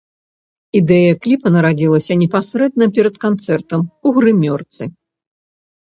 [0.79, 4.83] Ідэя кліпа нарадзілася непасрэдна перад канцэртам у грымёрцы.